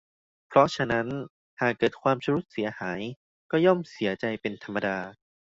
[0.47, 1.07] เพราะฉะนั้น
[1.61, 3.01] หากเกิดความชำรุดเสียหาย
[3.51, 4.97] ก็ย่อมเสียใจเป็นธรรมดา